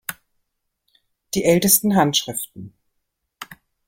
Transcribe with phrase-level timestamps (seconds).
[1.35, 2.49] Die ältesten Hss.